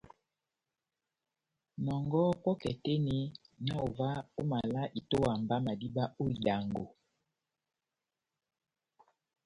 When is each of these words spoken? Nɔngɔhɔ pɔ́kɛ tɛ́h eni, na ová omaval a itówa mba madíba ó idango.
Nɔngɔhɔ 1.85 2.31
pɔ́kɛ 2.43 2.71
tɛ́h 2.83 2.95
eni, 2.99 3.17
na 3.65 3.73
ová 3.87 4.09
omaval 4.39 4.73
a 4.81 4.83
itówa 4.99 5.31
mba 5.41 5.55
madíba 5.65 6.03
ó 6.21 6.23
idango. 6.35 6.83